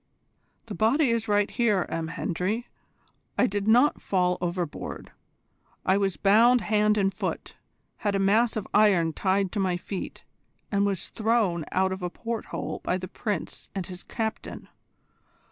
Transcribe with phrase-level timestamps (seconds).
[0.65, 2.07] "The body is here right enough, M.
[2.07, 2.65] Hendry.
[3.37, 5.11] I did not fall overboard.
[5.85, 7.55] I was bound hand and foot,
[7.97, 10.23] had a mass of iron tied to my feet,
[10.71, 14.69] and was thrown out of a port hole by the Prince and his captain.